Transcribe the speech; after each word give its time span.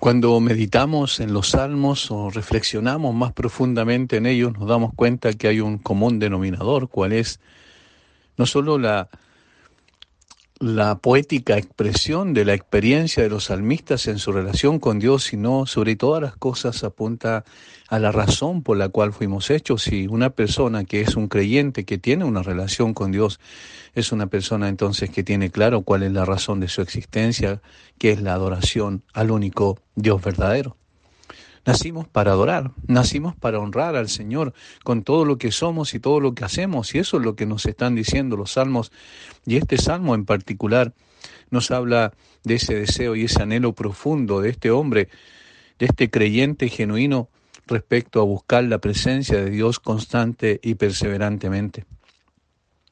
Cuando 0.00 0.40
meditamos 0.40 1.20
en 1.20 1.34
los 1.34 1.50
salmos 1.50 2.10
o 2.10 2.30
reflexionamos 2.30 3.14
más 3.14 3.34
profundamente 3.34 4.16
en 4.16 4.24
ellos, 4.24 4.54
nos 4.58 4.66
damos 4.66 4.94
cuenta 4.94 5.34
que 5.34 5.46
hay 5.46 5.60
un 5.60 5.76
común 5.76 6.18
denominador, 6.18 6.88
cuál 6.88 7.12
es 7.12 7.38
no 8.38 8.46
solo 8.46 8.78
la, 8.78 9.10
la 10.60 10.98
poética 10.98 11.56
expresión 11.56 12.34
de 12.34 12.44
la 12.44 12.52
experiencia 12.52 13.22
de 13.22 13.30
los 13.30 13.44
salmistas 13.44 14.06
en 14.08 14.18
su 14.18 14.30
relación 14.30 14.78
con 14.78 14.98
Dios, 14.98 15.24
sino 15.24 15.64
sobre 15.64 15.96
todas 15.96 16.20
las 16.20 16.36
cosas 16.36 16.84
apunta 16.84 17.44
a 17.88 17.98
la 17.98 18.12
razón 18.12 18.62
por 18.62 18.76
la 18.76 18.90
cual 18.90 19.14
fuimos 19.14 19.48
hechos. 19.48 19.88
Y 19.88 20.06
una 20.06 20.28
persona 20.28 20.84
que 20.84 21.00
es 21.00 21.16
un 21.16 21.28
creyente, 21.28 21.86
que 21.86 21.96
tiene 21.96 22.26
una 22.26 22.42
relación 22.42 22.92
con 22.92 23.10
Dios, 23.10 23.40
es 23.94 24.12
una 24.12 24.26
persona 24.26 24.68
entonces 24.68 25.08
que 25.08 25.22
tiene 25.22 25.50
claro 25.50 25.80
cuál 25.80 26.02
es 26.02 26.12
la 26.12 26.26
razón 26.26 26.60
de 26.60 26.68
su 26.68 26.82
existencia, 26.82 27.62
que 27.98 28.12
es 28.12 28.20
la 28.20 28.34
adoración 28.34 29.02
al 29.14 29.30
único 29.30 29.78
Dios 29.94 30.20
verdadero. 30.20 30.76
Nacimos 31.70 32.08
para 32.08 32.32
adorar, 32.32 32.72
nacimos 32.88 33.36
para 33.36 33.60
honrar 33.60 33.94
al 33.94 34.08
Señor 34.08 34.54
con 34.82 35.04
todo 35.04 35.24
lo 35.24 35.38
que 35.38 35.52
somos 35.52 35.94
y 35.94 36.00
todo 36.00 36.18
lo 36.18 36.34
que 36.34 36.44
hacemos, 36.44 36.92
y 36.96 36.98
eso 36.98 37.18
es 37.18 37.22
lo 37.22 37.36
que 37.36 37.46
nos 37.46 37.64
están 37.64 37.94
diciendo 37.94 38.36
los 38.36 38.50
salmos, 38.50 38.90
y 39.46 39.54
este 39.54 39.78
salmo 39.78 40.16
en 40.16 40.24
particular 40.24 40.94
nos 41.48 41.70
habla 41.70 42.12
de 42.42 42.54
ese 42.54 42.74
deseo 42.74 43.14
y 43.14 43.26
ese 43.26 43.44
anhelo 43.44 43.72
profundo 43.72 44.40
de 44.40 44.50
este 44.50 44.72
hombre, 44.72 45.10
de 45.78 45.86
este 45.86 46.10
creyente 46.10 46.68
genuino 46.68 47.28
respecto 47.68 48.20
a 48.20 48.24
buscar 48.24 48.64
la 48.64 48.78
presencia 48.78 49.36
de 49.36 49.50
Dios 49.50 49.78
constante 49.78 50.58
y 50.64 50.74
perseverantemente. 50.74 51.84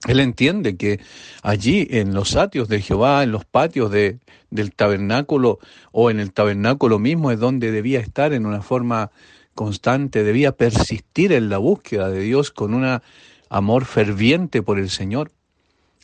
Él 0.07 0.20
entiende 0.20 0.77
que 0.77 1.01
allí 1.43 1.88
en 1.91 2.15
los 2.15 2.37
atios 2.37 2.69
de 2.69 2.80
Jehová, 2.80 3.25
en 3.25 3.33
los 3.33 3.45
patios 3.45 3.91
de, 3.91 4.19
del 4.48 4.73
tabernáculo 4.73 5.59
o 5.91 6.11
en 6.11 6.20
el 6.20 6.33
tabernáculo 6.33 7.01
mismo 7.01 7.33
es 7.33 7.41
donde 7.41 7.73
debía 7.73 7.98
estar 7.98 8.33
en 8.33 8.47
una 8.47 8.62
forma 8.62 9.11
constante, 9.55 10.22
debía 10.22 10.53
persistir 10.53 11.33
en 11.33 11.48
la 11.48 11.59
búsqueda 11.59 12.11
de 12.11 12.20
Dios 12.20 12.53
con 12.53 12.75
un 12.75 13.00
amor 13.48 13.84
ferviente 13.87 14.62
por 14.62 14.78
el 14.78 14.89
Señor. 14.89 15.33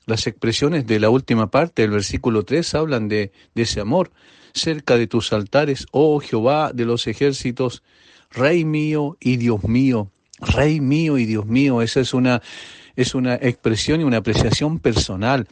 Las 0.06 0.26
expresiones 0.26 0.88
de 0.88 0.98
la 0.98 1.08
última 1.08 1.50
parte 1.52 1.82
del 1.82 1.92
versículo 1.92 2.44
3 2.44 2.74
hablan 2.74 3.08
de, 3.08 3.30
de 3.54 3.62
ese 3.62 3.80
amor. 3.80 4.10
Cerca 4.52 4.96
de 4.98 5.06
tus 5.06 5.32
altares, 5.32 5.86
oh 5.92 6.18
Jehová 6.18 6.72
de 6.72 6.84
los 6.84 7.06
ejércitos, 7.06 7.84
Rey 8.30 8.64
mío 8.64 9.16
y 9.20 9.36
Dios 9.36 9.62
mío, 9.62 10.10
Rey 10.40 10.80
mío 10.80 11.16
y 11.16 11.24
Dios 11.24 11.46
mío. 11.46 11.80
Esa 11.80 12.00
es 12.00 12.12
una 12.12 12.42
es 12.96 13.14
una 13.14 13.34
expresión 13.34 14.00
y 14.00 14.04
una 14.04 14.18
apreciación 14.18 14.78
personal. 14.78 15.46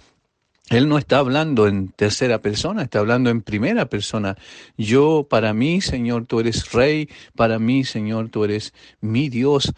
Él 0.71 0.89
no 0.89 0.97
está 0.97 1.19
hablando 1.19 1.67
en 1.67 1.89
tercera 1.89 2.41
persona, 2.41 2.83
está 2.83 3.01
hablando 3.01 3.31
en 3.31 3.43
primera 3.43 3.87
persona. 3.87 4.37
Yo, 4.79 5.27
para 5.29 5.53
mí, 5.53 5.81
Señor, 5.81 6.27
tú 6.27 6.41
eres 6.41 6.73
rey, 6.73 7.09
para 7.35 7.59
mí, 7.59 7.85
Señor, 7.85 8.29
tú 8.31 8.45
eres 8.45 8.73
mi 9.01 9.29
Dios, 9.29 9.73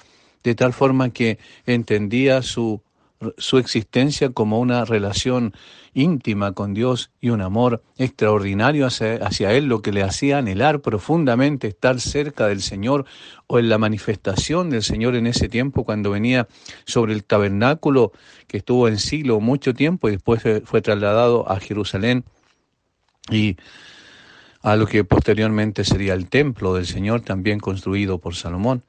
de 0.45 0.55
tal 0.55 0.73
forma 0.73 1.11
que 1.11 1.39
entendía 1.67 2.43
su 2.43 2.83
su 3.39 3.59
existencia 3.59 4.31
como 4.31 4.61
una 4.61 4.85
relación 4.85 5.55
íntima 5.95 6.53
con 6.53 6.75
Dios 6.75 7.11
y 7.21 7.31
un 7.31 7.41
amor 7.41 7.83
extraordinario 7.97 8.87
hacia, 8.87 9.53
Él, 9.53 9.67
lo 9.67 9.83
que 9.83 9.93
le 9.93 10.03
hacía 10.03 10.39
anhelar 10.39 10.81
profundamente 10.81 11.69
estar 11.69 12.01
cerca 12.01 12.49
del 12.49 12.61
Señor 12.61 13.05
o 13.47 13.59
en 13.59 13.69
la 13.69 13.79
manifestación 13.79 14.71
del 14.71 14.83
Señor 14.83 15.15
en 15.15 15.27
ese 15.27 15.49
tiempo 15.49 15.85
cuando 15.85 16.11
venía 16.11 16.49
sobre 16.85 17.13
el 17.13 17.25
tabernáculo 17.25 18.13
que 18.47 18.59
estuvo 18.59 18.89
en 18.89 18.99
siglo 18.99 19.41
mucho 19.41 19.75
tiempo 19.75 20.09
y 20.09 20.13
después 20.13 20.43
fue 20.65 20.83
trasladado 20.83 21.51
a 21.51 21.61
Jerusalén 21.61 22.25
y 23.31 23.57
a 24.63 24.77
lo 24.77 24.87
que 24.87 25.05
posteriormente 25.05 25.85
sería 25.85 26.15
el 26.15 26.29
templo 26.29 26.75
del 26.75 26.87
Señor 26.87 27.21
también 27.21 27.61
construido 27.61 28.19
por 28.19 28.35
Salomón. 28.35 28.83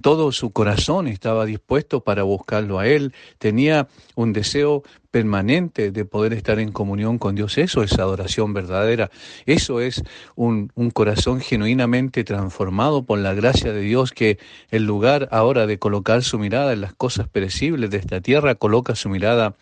Todo 0.00 0.32
su 0.32 0.50
corazón 0.50 1.08
estaba 1.08 1.46
dispuesto 1.46 2.00
para 2.00 2.22
buscarlo 2.22 2.78
a 2.78 2.86
Él. 2.86 3.12
Tenía 3.38 3.88
un 4.14 4.32
deseo 4.32 4.82
permanente 5.10 5.92
de 5.92 6.04
poder 6.04 6.34
estar 6.34 6.58
en 6.58 6.72
comunión 6.72 7.18
con 7.18 7.34
Dios. 7.34 7.56
Eso 7.56 7.82
es 7.82 7.98
adoración 7.98 8.52
verdadera. 8.52 9.10
Eso 9.46 9.80
es 9.80 10.02
un, 10.34 10.70
corazón 10.92 11.40
genuinamente 11.40 12.22
transformado 12.22 13.04
por 13.04 13.18
la 13.18 13.32
gracia 13.32 13.72
de 13.72 13.80
Dios 13.80 14.12
que 14.12 14.38
en 14.70 14.84
lugar 14.84 15.28
ahora 15.32 15.66
de 15.66 15.78
colocar 15.78 16.22
su 16.22 16.38
mirada 16.38 16.72
en 16.72 16.82
las 16.82 16.92
cosas 16.92 17.28
perecibles 17.28 17.90
de 17.90 17.96
esta 17.96 18.20
tierra, 18.20 18.56
coloca 18.56 18.94
su 18.94 19.08
mirada 19.08 19.54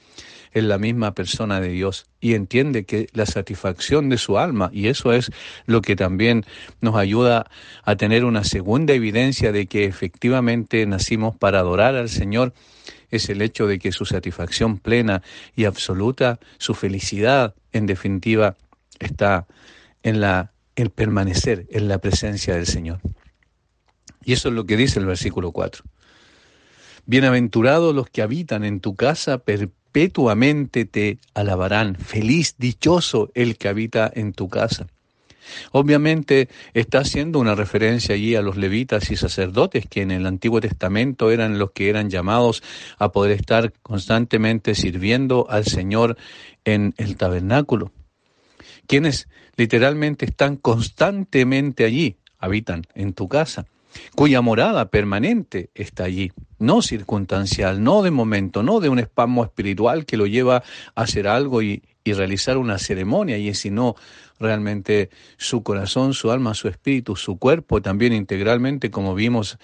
en 0.55 0.69
la 0.69 0.79
misma 0.79 1.15
persona 1.15 1.61
de 1.61 1.69
Dios 1.69 2.07
y 2.21 2.35
entiende 2.35 2.85
que 2.85 3.09
la 3.13 3.27
satisfacción 3.27 4.09
de 4.09 4.19
su 4.19 4.39
alma, 4.39 4.71
y 4.73 4.89
eso 4.89 5.13
es 5.13 5.31
lo 5.67 5.83
que 5.83 5.97
también 5.97 6.47
nos 6.81 6.97
ayuda 6.97 7.51
a 7.83 7.97
tener 7.97 8.25
una 8.25 8.45
segunda 8.45 8.95
evidencia 8.95 9.53
de 9.53 9.67
que 9.67 9.85
efectivamente 9.85 10.87
nacimos 10.87 11.37
para 11.37 11.59
adorar 11.59 11.97
al 11.97 12.09
Señor, 12.09 12.55
es 13.11 13.29
el 13.29 13.43
hecho 13.43 13.67
de 13.67 13.79
que 13.79 13.93
su 13.93 14.07
satisfacción 14.07 14.79
plena 14.79 15.23
y 15.55 15.67
absoluta, 15.67 16.39
su 16.59 16.75
felicidad, 16.75 17.55
en 17.73 17.87
definitiva, 17.87 18.57
está 18.99 19.47
en 20.03 20.21
la 20.21 20.55
el 20.77 20.91
permanecer 20.91 21.67
en 21.71 21.89
la 21.89 21.99
presencia 21.99 22.55
del 22.55 22.67
Señor. 22.67 23.01
Y 24.25 24.33
eso 24.33 24.49
es 24.49 24.55
lo 24.55 24.67
que 24.67 24.77
dice 24.77 24.99
el 24.99 25.07
versículo 25.07 25.53
4. 25.53 25.85
Bienaventurados 27.07 27.95
los 27.95 28.09
que 28.09 28.23
habitan 28.23 28.65
en 28.65 28.81
tu 28.81 28.97
casa 28.97 29.39
perpetuamente 29.95 30.87
te 30.87 31.19
alabarán. 31.35 31.95
Feliz, 31.95 32.57
dichoso 32.59 33.31
el 33.33 33.57
que 33.57 33.69
habita 33.69 34.11
en 34.13 34.33
tu 34.33 34.49
casa. 34.49 34.89
Obviamente 35.71 36.49
está 36.73 36.99
haciendo 36.99 37.39
una 37.39 37.55
referencia 37.55 38.17
allí 38.17 38.35
a 38.35 38.43
los 38.43 38.57
levitas 38.57 39.13
y 39.13 39.17
sacerdotes, 39.17 39.87
que 39.89 40.03
en 40.03 40.11
el 40.11 40.27
Antiguo 40.27 40.61
Testamento 40.61 41.31
eran 41.31 41.61
los 41.61 41.71
que 41.71 41.91
eran 41.91 42.11
llamados 42.11 42.65
a 42.99 43.13
poder 43.13 43.39
estar 43.39 43.73
constantemente 43.85 44.75
sirviendo 44.75 45.47
al 45.49 45.65
Señor 45.65 46.17
en 46.65 46.95
el 46.97 47.17
tabernáculo, 47.17 47.93
quienes 48.89 49.29
literalmente 49.57 50.25
están 50.25 50.57
constantemente 50.57 51.85
allí, 51.85 52.17
habitan 52.41 52.83
en 52.97 53.13
tu 53.13 53.29
casa 53.29 53.67
cuya 54.15 54.41
morada 54.41 54.91
permanente 54.91 55.71
está 55.75 56.05
allí, 56.05 56.33
no 56.59 56.83
circunstancial, 56.83 57.83
no 57.83 58.03
de 58.03 58.11
momento, 58.11 58.63
no 58.63 58.81
de 58.81 58.89
un 58.89 58.99
espasmo 58.99 59.45
espiritual 59.45 60.07
que 60.07 60.17
lo 60.17 60.27
lleva 60.27 60.63
a 60.95 61.03
hacer 61.03 61.29
algo 61.29 61.63
y, 61.63 61.83
realizar 62.07 62.59
una 62.59 62.79
ceremonia, 62.79 63.39
y 63.39 63.55
sino 63.55 63.97
realmente 64.39 65.09
su 65.39 65.63
corazón, 65.63 66.13
su 66.13 66.31
alma, 66.31 66.53
su 66.53 66.69
espíritu, 66.69 67.17
su 67.17 67.39
cuerpo, 67.39 67.81
también 67.81 68.13
integralmente, 68.13 68.91
como 68.91 69.15
vimos 69.15 69.57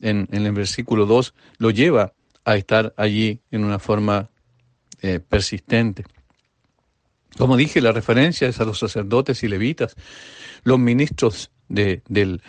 en, 0.00 0.26
el 0.32 0.50
versículo 0.50 1.06
2, 1.06 1.34
lo 1.58 1.70
lleva 1.70 2.12
a 2.44 2.56
estar 2.56 2.94
allí 2.96 3.38
en 3.52 3.64
una 3.64 3.78
forma 3.78 4.28
eh, 5.02 5.20
persistente. 5.20 6.04
Como 7.38 7.56
dije, 7.56 7.80
la 7.80 7.92
referencia 7.92 8.48
es 8.48 8.60
a 8.60 8.64
los 8.64 8.80
sacerdotes 8.80 9.44
y 9.44 9.48
levitas, 9.48 9.94
los 10.64 10.80
ministros 10.80 11.52
de, 11.68 12.02
del, 12.08 12.42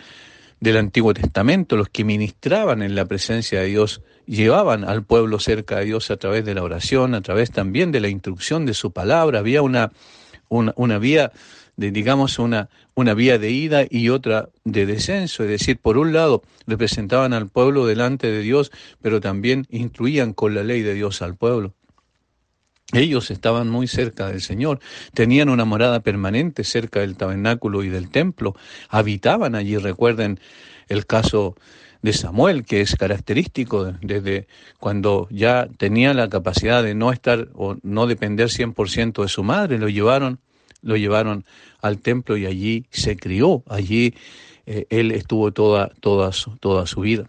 del 0.60 0.78
Antiguo 0.78 1.12
Testamento, 1.14 1.76
los 1.76 1.88
que 1.88 2.04
ministraban 2.04 2.82
en 2.82 2.94
la 2.94 3.04
presencia 3.04 3.60
de 3.60 3.66
Dios, 3.66 4.02
llevaban 4.26 4.84
al 4.84 5.04
pueblo 5.04 5.38
cerca 5.38 5.78
de 5.78 5.86
Dios 5.86 6.10
a 6.10 6.16
través 6.16 6.44
de 6.44 6.54
la 6.54 6.62
oración, 6.62 7.14
a 7.14 7.20
través 7.20 7.50
también 7.50 7.92
de 7.92 8.00
la 8.00 8.08
instrucción 8.08 8.66
de 8.66 8.74
su 8.74 8.90
palabra. 8.90 9.38
Había 9.38 9.62
una, 9.62 9.92
una, 10.48 10.98
vía 10.98 11.32
de, 11.76 11.90
digamos, 11.90 12.38
una, 12.38 12.68
una 12.94 13.14
vía 13.14 13.38
de 13.38 13.50
ida 13.50 13.84
y 13.88 14.08
otra 14.08 14.48
de 14.64 14.86
descenso. 14.86 15.44
Es 15.44 15.50
decir, 15.50 15.78
por 15.78 15.98
un 15.98 16.12
lado 16.12 16.42
representaban 16.66 17.32
al 17.32 17.48
pueblo 17.48 17.86
delante 17.86 18.30
de 18.30 18.40
Dios, 18.40 18.72
pero 19.00 19.20
también 19.20 19.66
instruían 19.70 20.32
con 20.32 20.54
la 20.54 20.64
ley 20.64 20.82
de 20.82 20.94
Dios 20.94 21.22
al 21.22 21.36
pueblo. 21.36 21.74
Ellos 22.92 23.32
estaban 23.32 23.68
muy 23.68 23.88
cerca 23.88 24.28
del 24.28 24.40
Señor, 24.40 24.78
tenían 25.12 25.48
una 25.48 25.64
morada 25.64 26.00
permanente 26.00 26.62
cerca 26.62 27.00
del 27.00 27.16
tabernáculo 27.16 27.82
y 27.82 27.88
del 27.88 28.10
templo, 28.10 28.54
habitaban 28.88 29.56
allí, 29.56 29.76
recuerden 29.76 30.38
el 30.88 31.04
caso 31.04 31.56
de 32.02 32.12
Samuel, 32.12 32.64
que 32.64 32.80
es 32.82 32.94
característico 32.94 33.92
desde 34.00 34.46
cuando 34.78 35.26
ya 35.30 35.68
tenía 35.78 36.14
la 36.14 36.28
capacidad 36.28 36.84
de 36.84 36.94
no 36.94 37.10
estar 37.10 37.48
o 37.54 37.76
no 37.82 38.06
depender 38.06 38.48
100% 38.48 39.22
de 39.22 39.28
su 39.28 39.42
madre, 39.42 39.78
lo 39.78 39.88
llevaron, 39.88 40.38
lo 40.82 40.96
llevaron 40.96 41.44
al 41.82 41.98
templo 41.98 42.36
y 42.36 42.46
allí 42.46 42.86
se 42.90 43.16
crió, 43.16 43.64
allí 43.68 44.14
eh, 44.66 44.86
él 44.90 45.10
estuvo 45.10 45.50
toda, 45.52 45.90
toda, 46.00 46.30
toda 46.60 46.86
su 46.86 47.00
vida. 47.00 47.26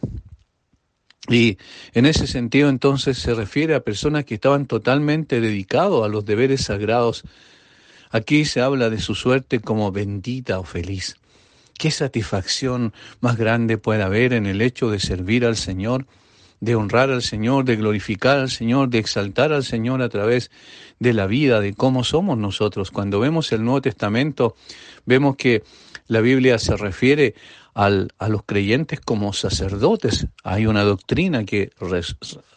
Y 1.30 1.58
en 1.94 2.06
ese 2.06 2.26
sentido 2.26 2.70
entonces 2.70 3.18
se 3.18 3.34
refiere 3.34 3.76
a 3.76 3.82
personas 3.82 4.24
que 4.26 4.36
estaban 4.36 4.66
totalmente 4.66 5.42
dedicados 5.42 6.06
a 6.06 6.08
los 6.08 6.26
deberes 6.26 6.62
sagrados. 6.62 7.24
Aquí 8.10 8.46
se 8.46 8.62
habla 8.62 8.90
de 8.90 9.00
su 9.00 9.14
suerte 9.14 9.60
como 9.60 9.92
bendita 9.92 10.60
o 10.60 10.64
feliz. 10.64 11.18
¿Qué 11.78 11.92
satisfacción 11.92 12.94
más 13.20 13.38
grande 13.38 13.78
puede 13.78 14.04
haber 14.04 14.34
en 14.34 14.46
el 14.46 14.62
hecho 14.62 14.90
de 14.90 15.00
servir 15.00 15.46
al 15.46 15.58
Señor, 15.58 16.08
de 16.60 16.76
honrar 16.76 17.12
al 17.12 17.22
Señor, 17.22 17.66
de 17.66 17.76
glorificar 17.76 18.40
al 18.40 18.50
Señor, 18.50 18.90
de 18.90 18.98
exaltar 18.98 19.54
al 19.54 19.64
Señor 19.64 20.02
a 20.02 20.10
través 20.10 20.50
de 21.00 21.14
la 21.14 21.28
vida, 21.28 21.60
de 21.60 21.74
cómo 21.74 22.04
somos 22.04 22.38
nosotros. 22.38 22.90
Cuando 22.90 23.20
vemos 23.20 23.52
el 23.52 23.64
Nuevo 23.64 23.82
Testamento, 23.82 24.56
vemos 25.06 25.36
que 25.36 25.62
la 26.08 26.22
Biblia 26.22 26.58
se 26.58 26.76
refiere 26.78 27.36
al, 27.78 28.12
a 28.18 28.28
los 28.28 28.42
creyentes 28.44 29.00
como 29.00 29.34
sacerdotes. 29.34 30.26
Hay 30.44 30.66
una 30.66 30.82
doctrina 30.84 31.46
que 31.46 31.70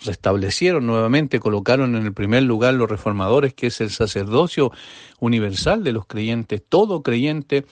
restablecieron 0.02 0.86
nuevamente, 0.86 1.40
colocaron 1.40 1.94
en 1.94 2.06
el 2.06 2.14
primer 2.14 2.44
lugar 2.44 2.72
los 2.72 2.88
reformadores, 2.88 3.52
que 3.52 3.66
es 3.66 3.82
el 3.82 3.90
sacerdocio 3.90 4.72
universal 5.18 5.84
de 5.84 5.92
los 5.92 6.06
creyentes. 6.06 6.62
Todo 6.66 7.02
creyente 7.02 7.66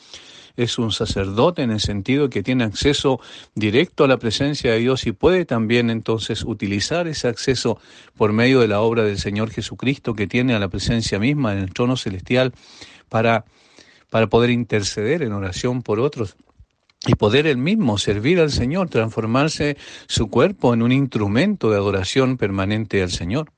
es 0.58 0.78
un 0.78 0.92
sacerdote 0.92 1.62
en 1.62 1.70
el 1.70 1.80
sentido 1.80 2.28
que 2.28 2.42
tiene 2.42 2.64
acceso 2.64 3.18
directo 3.54 4.04
a 4.04 4.08
la 4.08 4.18
presencia 4.18 4.72
de 4.72 4.80
Dios 4.80 5.06
y 5.06 5.12
puede 5.12 5.46
también 5.46 5.88
entonces 5.88 6.44
utilizar 6.44 7.08
ese 7.08 7.28
acceso 7.28 7.80
por 8.14 8.34
medio 8.34 8.60
de 8.60 8.68
la 8.68 8.82
obra 8.82 9.04
del 9.04 9.18
Señor 9.18 9.50
Jesucristo 9.50 10.14
que 10.14 10.26
tiene 10.26 10.54
a 10.54 10.58
la 10.58 10.68
presencia 10.68 11.18
misma 11.18 11.54
en 11.54 11.60
el 11.60 11.72
trono 11.72 11.96
celestial 11.96 12.52
para, 13.08 13.46
para 14.10 14.26
poder 14.26 14.50
interceder 14.50 15.22
en 15.22 15.32
oración 15.32 15.80
por 15.80 15.98
otros 15.98 16.36
y 17.06 17.14
poder 17.14 17.46
él 17.46 17.58
mismo 17.58 17.98
servir 17.98 18.40
al 18.40 18.50
Señor, 18.50 18.88
transformarse 18.88 19.76
su 20.06 20.28
cuerpo 20.28 20.74
en 20.74 20.82
un 20.82 20.92
instrumento 20.92 21.70
de 21.70 21.76
adoración 21.76 22.36
permanente 22.36 23.02
al 23.02 23.10
Señor. 23.10 23.52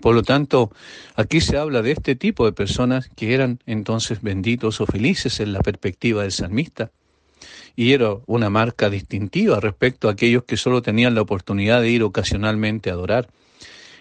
Por 0.00 0.14
lo 0.14 0.22
tanto, 0.22 0.70
aquí 1.14 1.40
se 1.40 1.58
habla 1.58 1.82
de 1.82 1.92
este 1.92 2.16
tipo 2.16 2.46
de 2.46 2.52
personas 2.52 3.08
que 3.08 3.34
eran 3.34 3.60
entonces 3.66 4.22
benditos 4.22 4.80
o 4.80 4.86
felices 4.86 5.40
en 5.40 5.52
la 5.52 5.60
perspectiva 5.60 6.22
del 6.22 6.32
salmista. 6.32 6.90
Y 7.76 7.92
era 7.92 8.16
una 8.26 8.50
marca 8.50 8.90
distintiva 8.90 9.60
respecto 9.60 10.08
a 10.08 10.12
aquellos 10.12 10.44
que 10.44 10.56
solo 10.56 10.82
tenían 10.82 11.14
la 11.14 11.22
oportunidad 11.22 11.80
de 11.82 11.90
ir 11.90 12.02
ocasionalmente 12.02 12.90
a 12.90 12.94
adorar. 12.94 13.28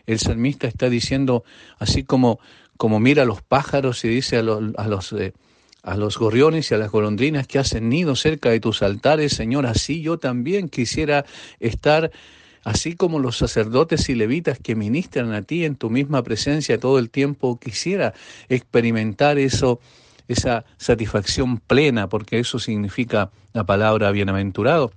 El 0.06 0.20
salmista 0.20 0.68
está 0.68 0.90
diciendo, 0.90 1.44
así 1.78 2.04
como, 2.04 2.40
como 2.78 3.00
mira 3.00 3.24
a 3.24 3.26
los 3.26 3.42
pájaros 3.42 4.04
y 4.06 4.08
dice 4.08 4.38
a 4.38 4.42
los, 4.42 5.14
eh, 5.14 5.34
a 5.84 5.96
los 5.96 6.18
gorriones 6.18 6.72
y 6.72 6.74
a 6.74 6.78
las 6.78 6.92
golondrinas 6.92 7.48
que 7.48 7.60
hacen 7.60 7.90
nido 7.90 8.16
cerca 8.16 8.50
de 8.50 8.60
tus 8.60 8.82
altares, 8.84 9.34
Señor, 9.34 9.66
así 9.66 10.02
yo 10.02 10.18
también 10.18 10.70
quisiera 10.70 11.26
estar 11.60 12.12
así 12.64 12.96
como 12.96 13.20
los 13.20 13.38
sacerdotes 13.38 14.10
y 14.10 14.16
levitas 14.16 14.60
que 14.60 14.76
ministran 14.76 15.34
a 15.34 15.42
ti 15.42 15.66
en 15.66 15.76
tu 15.76 15.90
misma 15.90 16.24
presencia 16.24 16.80
todo 16.80 17.00
el 17.00 17.10
tiempo, 17.10 17.60
quisiera 17.60 18.14
experimentar 18.50 19.38
eso, 19.38 19.80
esa 20.28 20.66
satisfacción 20.78 21.58
plena, 21.60 22.10
porque 22.10 22.40
eso 22.40 22.60
significa 22.60 23.32
la 23.54 23.66
palabra 23.66 24.12
bienaventurado. 24.12 24.92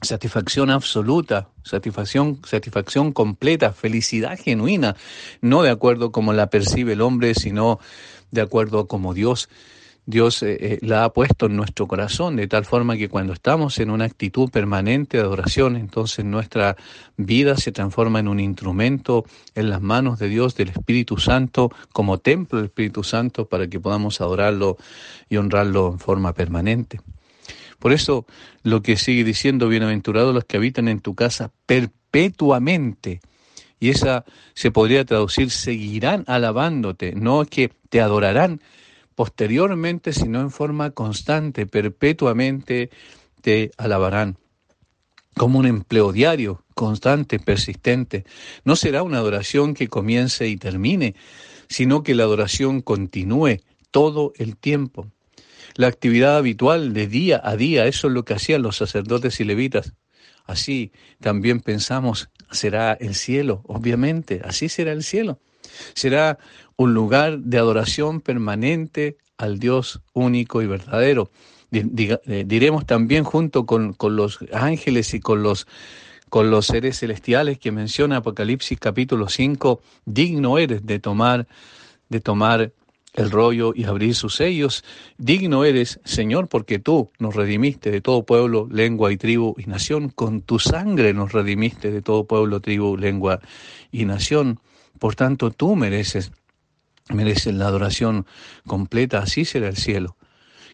Satisfacción 0.00 0.70
absoluta, 0.70 1.48
satisfacción, 1.64 2.40
satisfacción 2.44 3.12
completa, 3.12 3.72
felicidad 3.72 4.38
genuina, 4.38 4.94
no 5.40 5.62
de 5.62 5.70
acuerdo 5.70 6.12
como 6.12 6.32
la 6.32 6.50
percibe 6.50 6.92
el 6.92 7.00
hombre, 7.00 7.34
sino 7.34 7.80
de 8.30 8.42
acuerdo 8.42 8.86
como 8.86 9.14
Dios 9.14 9.48
Dios 10.08 10.42
eh, 10.42 10.56
eh, 10.58 10.78
la 10.80 11.04
ha 11.04 11.12
puesto 11.12 11.44
en 11.44 11.56
nuestro 11.56 11.86
corazón, 11.86 12.36
de 12.36 12.46
tal 12.46 12.64
forma 12.64 12.96
que 12.96 13.10
cuando 13.10 13.34
estamos 13.34 13.78
en 13.78 13.90
una 13.90 14.06
actitud 14.06 14.48
permanente 14.48 15.18
de 15.18 15.22
adoración, 15.22 15.76
entonces 15.76 16.24
nuestra 16.24 16.78
vida 17.18 17.58
se 17.58 17.72
transforma 17.72 18.18
en 18.18 18.28
un 18.28 18.40
instrumento 18.40 19.26
en 19.54 19.68
las 19.68 19.82
manos 19.82 20.18
de 20.18 20.30
Dios, 20.30 20.54
del 20.54 20.70
Espíritu 20.70 21.18
Santo, 21.18 21.70
como 21.92 22.16
templo 22.16 22.56
del 22.56 22.68
Espíritu 22.68 23.04
Santo, 23.04 23.50
para 23.50 23.66
que 23.66 23.80
podamos 23.80 24.22
adorarlo 24.22 24.78
y 25.28 25.36
honrarlo 25.36 25.92
en 25.92 25.98
forma 25.98 26.32
permanente. 26.32 27.02
Por 27.78 27.92
eso 27.92 28.24
lo 28.62 28.80
que 28.80 28.96
sigue 28.96 29.24
diciendo, 29.24 29.68
bienaventurados 29.68 30.34
los 30.34 30.46
que 30.46 30.56
habitan 30.56 30.88
en 30.88 31.00
tu 31.00 31.14
casa 31.14 31.52
perpetuamente. 31.66 33.20
Y 33.78 33.90
esa 33.90 34.24
se 34.54 34.70
podría 34.70 35.04
traducir, 35.04 35.50
seguirán 35.50 36.24
alabándote, 36.28 37.12
no 37.14 37.44
que 37.44 37.70
te 37.90 38.00
adorarán, 38.00 38.62
posteriormente, 39.18 40.12
sino 40.12 40.40
en 40.40 40.52
forma 40.52 40.92
constante, 40.92 41.66
perpetuamente 41.66 42.88
te 43.40 43.72
alabarán 43.76 44.38
como 45.36 45.58
un 45.58 45.66
empleo 45.66 46.12
diario, 46.12 46.62
constante, 46.74 47.40
persistente. 47.40 48.24
No 48.62 48.76
será 48.76 49.02
una 49.02 49.18
adoración 49.18 49.74
que 49.74 49.88
comience 49.88 50.46
y 50.46 50.56
termine, 50.56 51.16
sino 51.68 52.04
que 52.04 52.14
la 52.14 52.22
adoración 52.22 52.80
continúe 52.80 53.58
todo 53.90 54.34
el 54.36 54.56
tiempo. 54.56 55.08
La 55.74 55.88
actividad 55.88 56.36
habitual 56.36 56.92
de 56.92 57.08
día 57.08 57.40
a 57.42 57.56
día, 57.56 57.88
eso 57.88 58.06
es 58.06 58.12
lo 58.12 58.24
que 58.24 58.34
hacían 58.34 58.62
los 58.62 58.76
sacerdotes 58.76 59.40
y 59.40 59.44
levitas. 59.44 59.94
Así 60.44 60.92
también 61.18 61.58
pensamos, 61.58 62.30
será 62.52 62.92
el 62.92 63.16
cielo, 63.16 63.62
obviamente, 63.64 64.42
así 64.44 64.68
será 64.68 64.92
el 64.92 65.02
cielo. 65.02 65.40
Será 65.94 66.38
un 66.76 66.94
lugar 66.94 67.38
de 67.38 67.58
adoración 67.58 68.20
permanente 68.20 69.16
al 69.36 69.58
Dios 69.58 70.00
único 70.12 70.62
y 70.62 70.66
verdadero. 70.66 71.30
Eh, 71.70 72.44
diremos 72.46 72.86
también 72.86 73.24
junto 73.24 73.66
con, 73.66 73.92
con 73.92 74.16
los 74.16 74.38
ángeles 74.52 75.12
y 75.14 75.20
con 75.20 75.42
los, 75.42 75.66
con 76.28 76.50
los 76.50 76.66
seres 76.66 76.98
celestiales 76.98 77.58
que 77.58 77.72
menciona 77.72 78.18
Apocalipsis 78.18 78.78
capítulo 78.78 79.28
5, 79.28 79.80
digno 80.04 80.58
eres 80.58 80.86
de 80.86 80.98
tomar, 80.98 81.46
de 82.08 82.20
tomar 82.20 82.72
el 83.14 83.30
rollo 83.30 83.72
y 83.74 83.84
abrir 83.84 84.14
sus 84.14 84.36
sellos. 84.36 84.84
Digno 85.16 85.64
eres, 85.64 86.00
Señor, 86.04 86.48
porque 86.48 86.78
tú 86.78 87.10
nos 87.18 87.34
redimiste 87.34 87.90
de 87.90 88.00
todo 88.00 88.24
pueblo, 88.24 88.68
lengua 88.70 89.12
y 89.12 89.16
tribu 89.16 89.54
y 89.58 89.64
nación. 89.64 90.10
Con 90.10 90.42
tu 90.42 90.58
sangre 90.58 91.12
nos 91.12 91.32
redimiste 91.32 91.90
de 91.90 92.02
todo 92.02 92.24
pueblo, 92.24 92.60
tribu, 92.60 92.96
lengua 92.96 93.40
y 93.90 94.04
nación. 94.04 94.60
Por 94.98 95.14
tanto, 95.14 95.50
tú 95.50 95.76
mereces 95.76 96.32
merecen 97.14 97.58
la 97.58 97.66
adoración 97.66 98.26
completa, 98.66 99.18
así 99.18 99.44
será 99.44 99.68
el 99.68 99.76
cielo. 99.76 100.16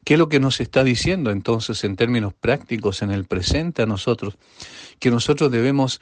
¿Qué 0.05 0.15
es 0.15 0.19
lo 0.19 0.29
que 0.29 0.41
nos 0.41 0.61
está 0.61 0.85
diciendo 0.85 1.31
entonces 1.31 1.82
en 1.85 1.97
términos 1.97 2.35
prácticos 2.35 3.03
en 3.03 3.11
el 3.11 3.25
presente 3.25 3.82
a 3.82 3.87
nosotros? 3.87 4.37
Que 4.99 5.11
nosotros 5.11 5.50
debemos 5.50 6.00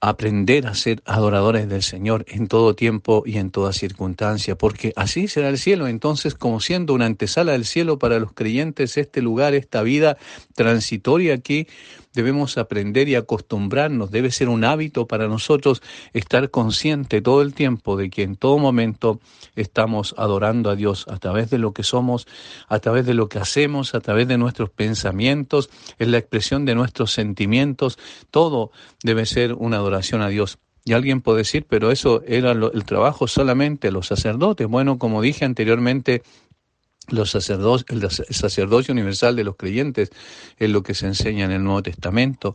aprender 0.00 0.66
a 0.66 0.74
ser 0.74 1.02
adoradores 1.06 1.66
del 1.66 1.82
Señor 1.82 2.26
en 2.28 2.46
todo 2.46 2.74
tiempo 2.74 3.22
y 3.24 3.38
en 3.38 3.50
toda 3.50 3.72
circunstancia, 3.72 4.58
porque 4.58 4.92
así 4.96 5.28
será 5.28 5.48
el 5.48 5.56
cielo. 5.56 5.86
Entonces, 5.86 6.34
como 6.34 6.60
siendo 6.60 6.92
una 6.92 7.06
antesala 7.06 7.52
del 7.52 7.64
cielo 7.64 7.98
para 7.98 8.18
los 8.18 8.34
creyentes, 8.34 8.98
este 8.98 9.22
lugar, 9.22 9.54
esta 9.54 9.82
vida 9.82 10.18
transitoria 10.54 11.32
aquí, 11.32 11.66
debemos 12.14 12.56
aprender 12.56 13.08
y 13.08 13.16
acostumbrarnos, 13.16 14.10
debe 14.10 14.30
ser 14.30 14.48
un 14.48 14.64
hábito 14.64 15.06
para 15.06 15.28
nosotros 15.28 15.82
estar 16.12 16.50
consciente 16.50 17.20
todo 17.20 17.42
el 17.42 17.52
tiempo 17.52 17.96
de 17.96 18.08
que 18.08 18.22
en 18.22 18.36
todo 18.36 18.58
momento 18.58 19.20
estamos 19.56 20.14
adorando 20.16 20.70
a 20.70 20.76
Dios 20.76 21.06
a 21.08 21.18
través 21.18 21.50
de 21.50 21.58
lo 21.58 21.72
que 21.72 21.82
somos, 21.82 22.26
a 22.68 22.78
través 22.78 23.04
de 23.04 23.14
lo 23.14 23.28
que 23.28 23.38
hacemos, 23.38 23.94
a 23.94 24.00
través 24.00 24.28
de 24.28 24.38
nuestros 24.38 24.70
pensamientos, 24.70 25.68
en 25.98 26.12
la 26.12 26.18
expresión 26.18 26.64
de 26.64 26.74
nuestros 26.74 27.12
sentimientos, 27.12 27.98
todo 28.30 28.70
debe 29.02 29.26
ser 29.26 29.54
una 29.54 29.76
adoración 29.76 30.22
a 30.22 30.28
Dios. 30.28 30.58
Y 30.86 30.92
alguien 30.92 31.22
puede 31.22 31.38
decir, 31.38 31.64
pero 31.66 31.90
eso 31.90 32.22
era 32.26 32.52
el 32.52 32.84
trabajo 32.84 33.26
solamente 33.26 33.88
de 33.88 33.92
los 33.92 34.06
sacerdotes. 34.06 34.66
Bueno, 34.68 34.98
como 34.98 35.22
dije 35.22 35.46
anteriormente, 35.46 36.22
los 37.08 37.34
el 37.34 38.10
sacerdocio 38.30 38.92
universal 38.92 39.36
de 39.36 39.44
los 39.44 39.56
creyentes 39.56 40.10
es 40.58 40.70
lo 40.70 40.82
que 40.82 40.94
se 40.94 41.06
enseña 41.06 41.44
en 41.44 41.52
el 41.52 41.62
Nuevo 41.64 41.82
Testamento. 41.82 42.54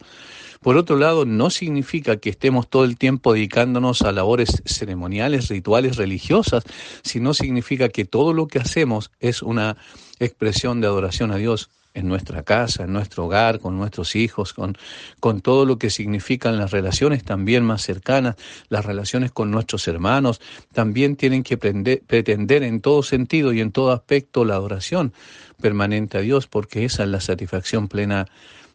Por 0.62 0.75
otro 0.75 0.98
lado, 0.98 1.25
no 1.25 1.50
significa 1.50 2.18
que 2.18 2.29
estemos 2.29 2.70
todo 2.70 2.84
el 2.84 2.98
tiempo 2.98 3.34
dedicándonos 3.34 4.01
a 4.01 4.12
labores 4.12 4.62
ceremoniales, 4.65 5.48
rituales, 5.48 5.96
religiosas, 5.96 6.63
sino 7.01 7.34
significa 7.34 7.88
que 7.88 8.03
todo 8.03 8.34
lo 8.34 8.48
que 8.48 8.60
hacemos 8.60 9.12
es 9.22 9.41
una 9.41 9.77
expresión 10.20 10.82
de 10.82 10.88
adoración 10.88 11.32
a 11.32 11.38
Dios 11.38 11.70
en 11.93 12.08
nuestra 12.08 12.43
casa, 12.43 12.84
en 12.84 12.93
nuestro 12.93 13.25
hogar, 13.25 13.60
con 13.60 13.77
nuestros 13.77 14.15
hijos, 14.15 14.53
con, 14.53 14.77
con 15.19 15.41
todo 15.41 15.65
lo 15.65 15.77
que 15.77 15.89
significan 15.89 16.58
las 16.58 16.72
relaciones 16.72 17.24
también 17.24 17.63
más 17.63 17.81
cercanas, 17.81 18.36
las 18.69 18.86
relaciones 18.86 19.31
con 19.31 19.51
nuestros 19.51 19.88
hermanos, 19.88 20.39
también 20.72 21.15
tienen 21.15 21.43
que 21.43 21.58
pretender 21.58 22.63
en 22.63 22.81
todo 22.81 23.03
sentido 23.03 23.53
y 23.53 23.62
en 23.62 23.72
todo 23.72 23.91
aspecto 23.91 24.46
la 24.46 24.55
adoración 24.55 25.13
permanente 25.62 26.17
a 26.17 26.22
Dios, 26.22 26.48
porque 26.48 26.86
esa 26.86 27.03
es 27.03 27.10
la 27.10 27.22
satisfacción 27.22 27.88
plena 27.88 28.27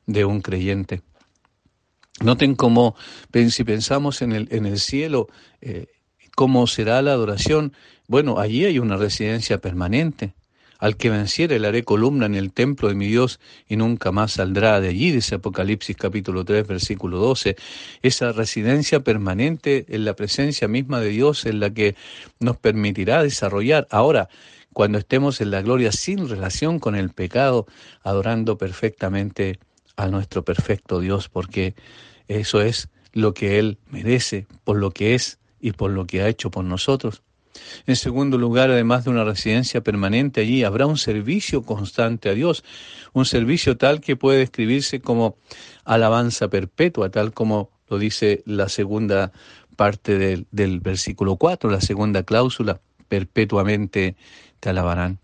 de 0.06 0.24
un 0.24 0.40
creyente. 0.40 1.02
Noten 2.20 2.54
cómo, 2.54 2.94
si 3.50 3.64
pensamos 3.64 4.22
en 4.22 4.32
el, 4.32 4.48
en 4.50 4.66
el 4.66 4.78
cielo, 4.78 5.28
eh, 5.60 5.86
cómo 6.34 6.66
será 6.66 7.02
la 7.02 7.12
adoración. 7.12 7.72
Bueno, 8.06 8.38
allí 8.38 8.64
hay 8.64 8.78
una 8.78 8.96
residencia 8.96 9.58
permanente. 9.58 10.34
Al 10.84 10.98
que 10.98 11.08
venciere 11.08 11.58
le 11.58 11.68
haré 11.68 11.82
columna 11.82 12.26
en 12.26 12.34
el 12.34 12.52
templo 12.52 12.88
de 12.88 12.94
mi 12.94 13.06
Dios 13.06 13.40
y 13.66 13.76
nunca 13.76 14.12
más 14.12 14.32
saldrá 14.32 14.82
de 14.82 14.88
allí, 14.88 15.12
dice 15.12 15.36
Apocalipsis 15.36 15.96
capítulo 15.96 16.44
3, 16.44 16.66
versículo 16.66 17.16
12. 17.16 17.56
Esa 18.02 18.32
residencia 18.32 19.00
permanente 19.00 19.86
en 19.88 20.04
la 20.04 20.14
presencia 20.14 20.68
misma 20.68 21.00
de 21.00 21.08
Dios 21.08 21.46
es 21.46 21.54
la 21.54 21.70
que 21.70 21.96
nos 22.38 22.58
permitirá 22.58 23.22
desarrollar. 23.22 23.86
Ahora, 23.90 24.28
cuando 24.74 24.98
estemos 24.98 25.40
en 25.40 25.52
la 25.52 25.62
gloria 25.62 25.90
sin 25.90 26.28
relación 26.28 26.78
con 26.78 26.96
el 26.96 27.08
pecado, 27.08 27.66
adorando 28.02 28.58
perfectamente 28.58 29.58
a 29.96 30.08
nuestro 30.08 30.44
perfecto 30.44 31.00
Dios, 31.00 31.30
porque 31.30 31.74
eso 32.28 32.60
es 32.60 32.90
lo 33.14 33.32
que 33.32 33.58
Él 33.58 33.78
merece, 33.90 34.46
por 34.64 34.76
lo 34.76 34.90
que 34.90 35.14
es 35.14 35.38
y 35.62 35.72
por 35.72 35.92
lo 35.92 36.06
que 36.06 36.20
ha 36.20 36.28
hecho 36.28 36.50
por 36.50 36.62
nosotros. 36.62 37.23
En 37.86 37.96
segundo 37.96 38.38
lugar, 38.38 38.70
además 38.70 39.04
de 39.04 39.10
una 39.10 39.24
residencia 39.24 39.82
permanente 39.82 40.40
allí, 40.40 40.64
habrá 40.64 40.86
un 40.86 40.98
servicio 40.98 41.62
constante 41.62 42.28
a 42.28 42.34
Dios, 42.34 42.64
un 43.12 43.24
servicio 43.24 43.76
tal 43.76 44.00
que 44.00 44.16
puede 44.16 44.38
describirse 44.38 45.00
como 45.00 45.36
alabanza 45.84 46.48
perpetua, 46.48 47.10
tal 47.10 47.32
como 47.32 47.70
lo 47.88 47.98
dice 47.98 48.42
la 48.46 48.68
segunda 48.68 49.32
parte 49.76 50.18
del, 50.18 50.46
del 50.50 50.80
versículo 50.80 51.36
4, 51.36 51.70
la 51.70 51.80
segunda 51.80 52.22
cláusula, 52.22 52.80
perpetuamente 53.08 54.16
te 54.60 54.70
alabarán. 54.70 55.18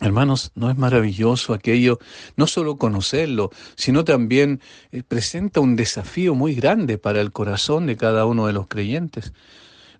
Hermanos, 0.00 0.52
¿no 0.54 0.70
es 0.70 0.78
maravilloso 0.78 1.52
aquello? 1.52 1.98
No 2.34 2.46
solo 2.46 2.78
conocerlo, 2.78 3.50
sino 3.76 4.02
también 4.02 4.62
eh, 4.92 5.02
presenta 5.06 5.60
un 5.60 5.76
desafío 5.76 6.34
muy 6.34 6.54
grande 6.54 6.96
para 6.96 7.20
el 7.20 7.32
corazón 7.32 7.86
de 7.86 7.98
cada 7.98 8.24
uno 8.24 8.46
de 8.46 8.54
los 8.54 8.66
creyentes. 8.66 9.34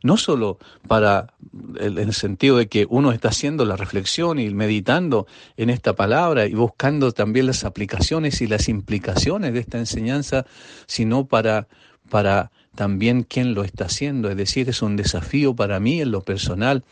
No 0.03 0.17
solo 0.17 0.59
para 0.89 1.35
el, 1.79 1.99
el 1.99 2.15
sentido 2.15 2.57
de 2.57 2.69
que 2.69 2.87
uno 2.89 3.13
está 3.13 3.29
haciendo 3.29 3.65
la 3.65 3.77
reflexión 3.77 4.39
y 4.39 4.49
meditando 4.51 5.27
en 5.57 5.71
esta 5.71 5.95
palabra 5.95 6.47
y 6.47 6.55
buscando 6.55 7.13
también 7.13 7.47
las 7.47 7.65
aplicaciones 7.65 8.41
y 8.41 8.47
las 8.47 8.69
implicaciones 8.69 9.53
de 9.53 9.61
esta 9.61 9.79
enseñanza, 9.79 10.47
sino 10.87 11.27
para, 11.27 11.69
para 12.09 12.51
también 12.75 13.25
quién 13.25 13.55
lo 13.55 13.65
está 13.65 13.87
haciendo. 13.87 14.31
Es 14.31 14.37
decir, 14.37 14.69
es 14.69 14.83
un 14.83 14.97
desafío 14.97 15.55
para 15.55 15.81
mí 15.81 16.01
en 16.01 16.11
lo 16.11 16.23
personal, 16.23 16.85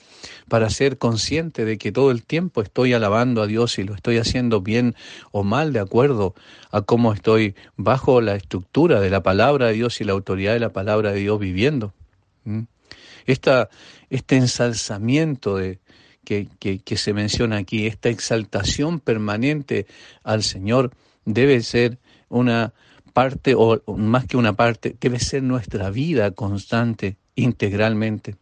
para 0.48 0.70
ser 0.70 0.98
consciente 0.98 1.64
de 1.64 1.78
que 1.78 1.92
todo 1.92 2.10
el 2.10 2.24
tiempo 2.24 2.62
estoy 2.62 2.92
alabando 2.92 3.42
a 3.42 3.46
Dios 3.46 3.78
y 3.78 3.84
lo 3.84 3.94
estoy 3.94 4.18
haciendo 4.18 4.60
bien 4.60 4.94
o 5.30 5.44
mal 5.44 5.72
de 5.72 5.80
acuerdo 5.80 6.34
a 6.70 6.82
cómo 6.82 7.12
estoy 7.12 7.54
bajo 7.76 8.20
la 8.20 8.34
estructura 8.34 9.00
de 9.00 9.10
la 9.10 9.22
palabra 9.22 9.68
de 9.68 9.74
Dios 9.74 10.00
y 10.00 10.04
la 10.04 10.12
autoridad 10.12 10.52
de 10.52 10.60
la 10.60 10.72
palabra 10.72 11.12
de 11.12 11.20
Dios 11.20 11.38
viviendo. 11.38 11.92
¿Mm? 12.44 12.62
Este 13.28 14.36
ensalzamiento 14.36 15.58
que, 16.24 16.48
que 16.58 16.96
se 16.96 17.12
menciona 17.12 17.58
aquí, 17.58 17.86
esta 17.86 18.08
exaltación 18.08 19.00
permanente 19.00 19.86
al 20.24 20.42
Señor 20.42 20.92
debe 21.24 21.62
ser 21.62 21.98
una 22.28 22.72
parte, 23.12 23.54
o 23.54 23.80
más 23.96 24.26
que 24.26 24.36
una 24.36 24.54
parte, 24.54 24.96
debe 25.00 25.18
ser 25.20 25.42
nuestra 25.42 25.90
vida 25.90 26.30
constante, 26.30 27.16
integralmente. 27.34 28.36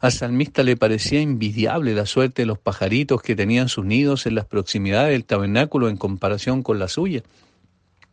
Al 0.00 0.12
salmista 0.12 0.62
le 0.62 0.76
parecía 0.76 1.20
envidiable 1.20 1.94
la 1.94 2.06
suerte 2.06 2.42
de 2.42 2.46
los 2.46 2.58
pajaritos 2.58 3.22
que 3.22 3.36
tenían 3.36 3.68
sus 3.68 3.84
nidos 3.84 4.26
en 4.26 4.34
las 4.34 4.44
proximidades 4.46 5.12
del 5.12 5.24
tabernáculo 5.24 5.88
en 5.88 5.96
comparación 5.96 6.62
con 6.62 6.78
la 6.78 6.88
suya. 6.88 7.22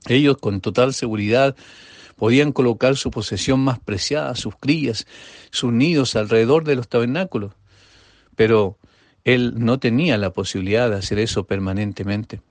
Ellos 0.07 0.37
con 0.37 0.61
total 0.61 0.93
seguridad 0.93 1.55
podían 2.17 2.51
colocar 2.51 2.97
su 2.97 3.11
posesión 3.11 3.61
más 3.61 3.79
preciada, 3.79 4.35
sus 4.35 4.55
crías, 4.57 5.07
sus 5.51 5.71
nidos 5.71 6.15
alrededor 6.15 6.65
de 6.65 6.75
los 6.75 6.89
tabernáculos, 6.89 7.53
pero 8.35 8.77
él 9.23 9.53
no 9.57 9.79
tenía 9.79 10.17
la 10.17 10.31
posibilidad 10.31 10.89
de 10.89 10.97
hacer 10.97 11.19
eso 11.19 11.45
permanentemente. 11.45 12.41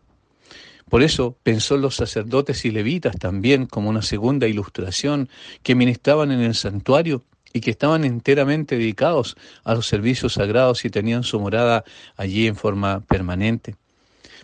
Por 0.89 1.03
eso 1.03 1.37
pensó 1.43 1.77
los 1.77 1.97
sacerdotes 1.97 2.65
y 2.65 2.71
levitas 2.71 3.17
también 3.17 3.67
como 3.67 3.91
una 3.91 4.03
segunda 4.03 4.47
ilustración 4.47 5.29
que 5.65 5.75
ministraban 5.75 6.31
en 6.31 6.41
el 6.41 6.55
santuario 6.55 7.25
y 7.53 7.61
que 7.61 7.73
estaban 7.73 8.05
enteramente 8.05 8.77
dedicados 8.77 9.37
a 9.65 9.75
los 9.75 9.87
servicios 9.87 10.35
sagrados 10.35 10.85
y 10.85 10.91
tenían 10.91 11.25
su 11.25 11.41
morada 11.41 11.85
allí 12.17 12.47
en 12.47 12.55
forma 12.55 13.01
permanente. 13.01 13.75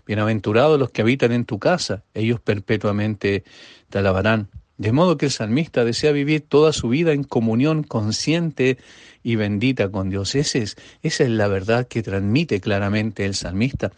Bienaventurados 0.05 0.81
los 0.81 0.91
que 0.91 1.03
habitan 1.03 1.31
en 1.31 1.45
tu 1.45 1.61
casa, 1.61 2.03
ellos 2.13 2.41
perpetuamente 2.41 3.45
te 3.89 3.99
alabarán. 3.99 4.49
De 4.83 4.91
modo 4.91 5.17
que 5.17 5.27
el 5.27 5.31
salmista 5.31 5.85
desea 5.85 6.11
vivir 6.11 6.41
toda 6.41 6.73
su 6.73 6.89
vida 6.89 7.13
en 7.13 7.23
comunión 7.23 7.85
consciente 7.85 8.79
y 9.23 9.37
bendita 9.37 9.89
con 9.89 10.11
Dios. 10.11 10.35
Esa 10.35 10.59
es, 10.59 10.77
esa 11.05 11.23
es 11.23 11.31
la 11.31 11.47
verdad 11.47 11.87
que 11.87 12.03
transmite 12.03 12.61
claramente 12.61 13.25
el 13.25 13.37
salmista. 13.37 13.93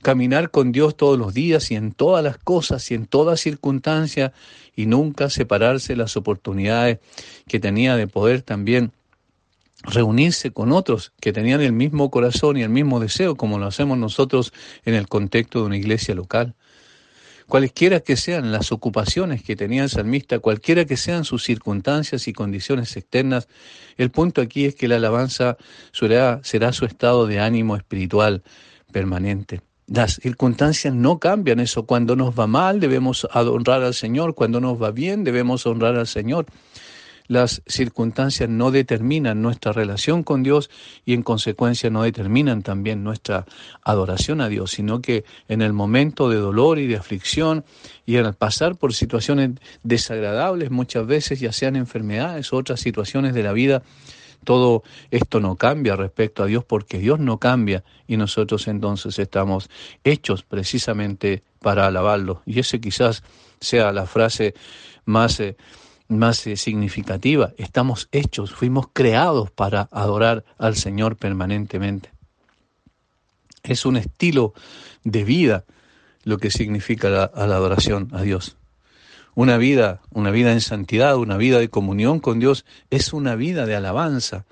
Caminar 0.00 0.52
con 0.52 0.70
Dios 0.70 0.96
todos 0.96 1.18
los 1.18 1.34
días 1.34 1.72
y 1.72 1.74
en 1.74 1.90
todas 1.90 2.22
las 2.22 2.38
cosas 2.38 2.88
y 2.92 2.94
en 2.94 3.06
todas 3.06 3.40
circunstancias 3.40 4.30
y 4.76 4.86
nunca 4.86 5.28
separarse 5.28 5.96
las 5.96 6.16
oportunidades 6.16 7.00
que 7.48 7.58
tenía 7.58 7.96
de 7.96 8.06
poder 8.06 8.42
también 8.42 8.92
reunirse 9.82 10.52
con 10.52 10.70
otros 10.70 11.12
que 11.20 11.32
tenían 11.32 11.62
el 11.62 11.72
mismo 11.72 12.12
corazón 12.12 12.58
y 12.58 12.62
el 12.62 12.70
mismo 12.70 13.00
deseo 13.00 13.34
como 13.34 13.58
lo 13.58 13.66
hacemos 13.66 13.98
nosotros 13.98 14.52
en 14.84 14.94
el 14.94 15.08
contexto 15.08 15.58
de 15.58 15.66
una 15.66 15.76
iglesia 15.76 16.14
local 16.14 16.54
cualesquiera 17.48 18.00
que 18.00 18.16
sean 18.16 18.52
las 18.52 18.70
ocupaciones 18.72 19.42
que 19.42 19.56
tenía 19.56 19.82
el 19.82 19.88
salmista, 19.88 20.38
cualquiera 20.38 20.84
que 20.84 20.96
sean 20.96 21.24
sus 21.24 21.42
circunstancias 21.42 22.28
y 22.28 22.32
condiciones 22.32 22.96
externas, 22.96 23.48
el 23.96 24.10
punto 24.10 24.40
aquí 24.40 24.66
es 24.66 24.74
que 24.74 24.86
la 24.86 24.96
alabanza 24.96 25.56
será, 25.92 26.40
será 26.44 26.72
su 26.72 26.84
estado 26.84 27.26
de 27.26 27.40
ánimo 27.40 27.74
espiritual 27.74 28.42
permanente. 28.92 29.62
Las 29.86 30.16
circunstancias 30.16 30.92
no 30.92 31.18
cambian 31.18 31.60
eso. 31.60 31.86
Cuando 31.86 32.14
nos 32.14 32.38
va 32.38 32.46
mal 32.46 32.78
debemos 32.78 33.26
honrar 33.32 33.82
al 33.82 33.94
Señor, 33.94 34.34
cuando 34.34 34.60
nos 34.60 34.80
va 34.80 34.90
bien 34.90 35.24
debemos 35.24 35.64
honrar 35.66 35.96
al 35.96 36.06
Señor 36.06 36.46
las 37.28 37.62
circunstancias 37.66 38.48
no 38.48 38.70
determinan 38.70 39.42
nuestra 39.42 39.72
relación 39.72 40.24
con 40.24 40.42
Dios 40.42 40.70
y 41.04 41.12
en 41.12 41.22
consecuencia 41.22 41.90
no 41.90 42.02
determinan 42.02 42.62
también 42.62 43.04
nuestra 43.04 43.44
adoración 43.82 44.40
a 44.40 44.48
Dios, 44.48 44.72
sino 44.72 45.00
que 45.00 45.24
en 45.46 45.62
el 45.62 45.74
momento 45.74 46.30
de 46.30 46.36
dolor 46.36 46.78
y 46.78 46.86
de 46.86 46.96
aflicción 46.96 47.64
y 48.06 48.16
al 48.16 48.34
pasar 48.34 48.76
por 48.76 48.94
situaciones 48.94 49.50
desagradables 49.82 50.70
muchas 50.70 51.06
veces, 51.06 51.38
ya 51.38 51.52
sean 51.52 51.76
enfermedades 51.76 52.52
o 52.52 52.56
otras 52.56 52.80
situaciones 52.80 53.34
de 53.34 53.42
la 53.42 53.52
vida, 53.52 53.82
todo 54.44 54.82
esto 55.10 55.40
no 55.40 55.56
cambia 55.56 55.96
respecto 55.96 56.42
a 56.42 56.46
Dios 56.46 56.64
porque 56.64 56.98
Dios 56.98 57.18
no 57.18 57.38
cambia 57.38 57.84
y 58.06 58.16
nosotros 58.16 58.68
entonces 58.68 59.18
estamos 59.18 59.68
hechos 60.04 60.44
precisamente 60.44 61.42
para 61.60 61.86
alabarlo. 61.86 62.42
Y 62.46 62.60
ese 62.60 62.80
quizás 62.80 63.22
sea 63.60 63.92
la 63.92 64.06
frase 64.06 64.54
más... 65.04 65.40
Eh, 65.40 65.56
más 66.08 66.46
eh, 66.46 66.56
significativa. 66.56 67.52
Estamos 67.58 68.08
hechos, 68.12 68.52
fuimos 68.52 68.88
creados 68.92 69.50
para 69.50 69.88
adorar 69.92 70.44
al 70.58 70.76
Señor 70.76 71.16
permanentemente. 71.16 72.10
Es 73.62 73.86
un 73.86 73.96
estilo 73.96 74.54
de 75.04 75.24
vida 75.24 75.64
lo 76.24 76.38
que 76.38 76.50
significa 76.50 77.08
la, 77.08 77.24
adoración 77.24 78.08
a 78.12 78.22
Dios. 78.22 78.56
Una 79.34 79.56
vida, 79.56 80.00
una 80.10 80.30
vida 80.30 80.52
en 80.52 80.60
santidad, 80.60 81.16
una 81.16 81.36
vida 81.36 81.58
de 81.58 81.68
comunión 81.68 82.18
con 82.18 82.40
Dios, 82.40 82.64
es 82.90 83.12
una 83.12 83.36
vida 83.36 83.66
de 83.66 83.76
alabanza. 83.76 84.44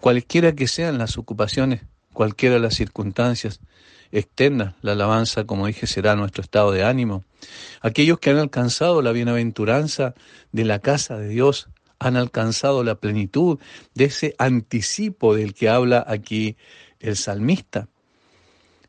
Cualquiera 0.00 0.54
que 0.54 0.68
sean 0.68 0.98
las 0.98 1.18
ocupaciones, 1.18 1.82
cualquiera 2.12 2.58
las 2.58 2.74
circunstancias, 2.74 3.60
externa. 4.12 4.76
La 4.82 4.92
alabanza, 4.92 5.44
como 5.44 5.66
dije, 5.66 5.86
será 5.86 6.16
nuestro 6.16 6.42
estado 6.42 6.72
de 6.72 6.84
ánimo. 6.84 7.24
Aquellos 7.80 8.18
que 8.18 8.30
han 8.30 8.38
alcanzado 8.38 9.02
la 9.02 9.12
bienaventuranza 9.12 10.14
de 10.52 10.64
la 10.64 10.78
casa 10.78 11.18
de 11.18 11.28
Dios 11.28 11.68
han 11.98 12.16
alcanzado 12.16 12.84
la 12.84 12.96
plenitud 12.96 13.58
de 13.94 14.04
ese 14.04 14.34
anticipo 14.38 15.34
del 15.34 15.54
que 15.54 15.68
habla 15.68 16.04
aquí 16.06 16.56
el 17.00 17.16
salmista. 17.16 17.88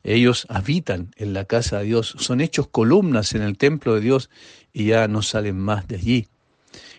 Ellos 0.04 0.46
habitan 0.50 1.12
en 1.18 1.34
la 1.34 1.46
casa 1.46 1.80
de 1.80 1.86
Dios, 1.86 2.16
son 2.18 2.42
hechos 2.42 2.68
columnas 2.68 3.34
en 3.34 3.42
el 3.42 3.58
templo 3.58 3.96
de 3.96 4.02
Dios 4.02 4.30
y 4.72 4.86
ya 4.86 5.08
no 5.08 5.22
salen 5.22 5.58
más 5.58 5.88
de 5.88 5.96
allí. 5.96 6.28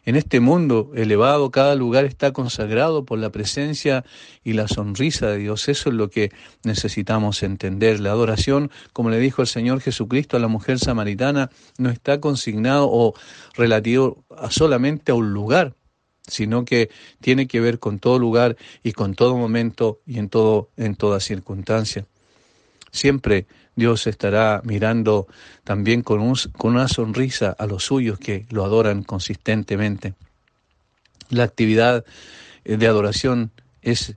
En 0.05 0.17
este 0.17 0.41
mundo 0.41 0.93
elevado, 0.95 1.51
cada 1.51 1.75
lugar 1.75 2.05
está 2.05 2.33
consagrado 2.33 3.05
por 3.05 3.19
la 3.19 3.31
presencia 3.31 4.05
y 4.43 4.55
la 4.55 4.67
sonrisa 4.67 5.29
de 5.29 5.39
Dios. 5.39 5.69
Eso 5.69 5.91
es 5.91 5.95
lo 5.95 6.09
que 6.11 6.31
necesitamos 6.65 7.43
entender. 7.43 8.01
La 8.01 8.11
adoración, 8.11 8.71
como 8.93 9.11
le 9.11 9.19
dijo 9.19 9.43
el 9.43 9.49
Señor 9.49 9.81
Jesucristo 9.81 10.37
a 10.37 10.41
la 10.41 10.49
mujer 10.49 10.79
samaritana, 10.79 11.51
no 11.79 11.91
está 11.91 12.21
consignado 12.21 12.89
o 12.91 13.15
relativo 13.55 14.25
solamente 14.49 15.13
a 15.13 15.15
un 15.15 15.33
lugar, 15.33 15.75
sino 16.27 16.65
que 16.65 16.91
tiene 17.21 17.47
que 17.47 17.61
ver 17.61 17.79
con 17.79 17.99
todo 17.99 18.19
lugar 18.19 18.57
y 18.83 18.93
con 18.93 19.15
todo 19.15 19.37
momento 19.37 20.01
y 20.07 20.19
en 20.19 20.29
todo 20.29 20.71
en 20.77 20.97
toda 20.97 21.21
circunstancia. 21.21 22.07
Siempre 22.91 23.47
Dios 23.81 24.07
estará 24.07 24.61
mirando 24.63 25.27
también 25.65 26.03
con, 26.03 26.21
una 26.21 26.87
sonrisa 26.87 27.57
a 27.59 27.67
los 27.67 27.85
suyos 27.85 28.19
que 28.19 28.45
lo 28.51 28.65
adoran 28.65 29.03
consistentemente. 29.03 30.13
La 31.31 31.45
actividad 31.45 32.05
eh, 32.65 32.77
de 32.77 32.87
adoración 32.87 33.53
es 33.81 34.17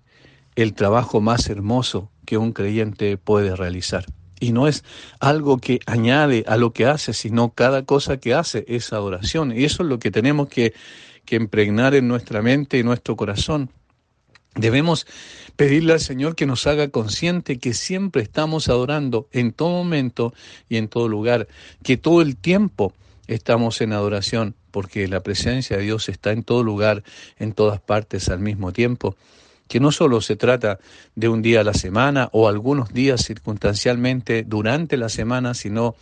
el 0.55 0.73
trabajo 0.73 1.21
más 1.21 1.49
hermoso 1.49 2.11
que 2.25 2.37
un 2.37 2.51
creyente 2.51 3.15
puede 3.17 3.55
realizar. 3.55 4.05
Y 4.41 4.51
no 4.51 4.67
es 4.67 4.83
algo 5.21 5.59
que 5.59 5.79
añade 5.85 6.43
a 6.45 6.57
lo 6.57 6.73
que 6.73 6.85
hace, 6.85 7.13
sino 7.13 7.51
cada 7.51 7.83
cosa 7.83 8.17
que 8.17 8.33
hace 8.33 8.65
es 8.67 8.91
adoración. 8.91 9.57
Y 9.57 9.63
eso 9.63 9.83
es 9.83 9.89
lo 9.89 9.97
que 9.97 10.11
tenemos 10.11 10.49
que, 10.49 10.73
que 11.23 11.37
impregnar 11.37 11.95
en 11.95 12.09
nuestra 12.09 12.41
mente 12.41 12.77
y 12.77 12.83
nuestro 12.83 13.15
corazón. 13.15 13.69
Debemos 14.55 15.07
pedirle 15.55 15.93
al 15.93 15.99
Señor 15.99 16.35
que 16.35 16.45
nos 16.45 16.67
haga 16.67 16.87
consciente 16.89 17.57
que 17.57 17.73
siempre 17.73 18.21
estamos 18.21 18.69
adorando 18.69 19.27
en 19.31 19.51
todo 19.51 19.69
momento 19.69 20.33
y 20.69 20.77
en 20.77 20.87
todo 20.87 21.07
lugar, 21.07 21.47
que 21.83 21.97
todo 21.97 22.21
el 22.21 22.37
tiempo 22.37 22.93
estamos 23.27 23.81
en 23.81 23.93
adoración, 23.93 24.55
porque 24.71 25.07
la 25.07 25.21
presencia 25.21 25.77
de 25.77 25.83
Dios 25.83 26.09
está 26.09 26.31
en 26.31 26.43
todo 26.43 26.63
lugar, 26.63 27.03
en 27.39 27.53
todas 27.53 27.79
partes 27.79 28.29
al 28.29 28.39
mismo 28.39 28.71
tiempo, 28.71 29.15
que 29.67 29.79
no 29.79 29.91
solo 29.91 30.21
se 30.21 30.35
trata 30.35 30.79
de 31.15 31.29
un 31.29 31.41
día 31.41 31.61
a 31.61 31.63
la 31.63 31.73
semana 31.73 32.29
o 32.31 32.47
algunos 32.47 32.93
días 32.93 33.23
circunstancialmente 33.23 34.43
durante 34.43 34.97
la 34.97 35.09
semana, 35.09 35.53
sino 35.53 35.95